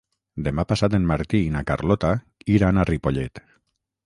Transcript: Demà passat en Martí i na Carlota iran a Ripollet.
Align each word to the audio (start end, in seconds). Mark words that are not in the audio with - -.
Demà 0.47 0.63
passat 0.71 0.95
en 0.99 1.05
Martí 1.11 1.41
i 1.49 1.51
na 1.57 1.63
Carlota 1.73 2.11
iran 2.57 2.81
a 2.85 2.89
Ripollet. 2.95 3.45